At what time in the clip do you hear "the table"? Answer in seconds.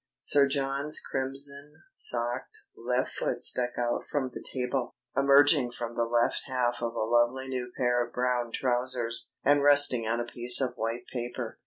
4.33-4.95